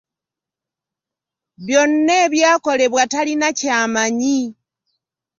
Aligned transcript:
Byonna 1.65 2.13
ebyakolebwa 2.25 3.03
talina 3.11 3.47
ky'amanyi. 3.59 4.39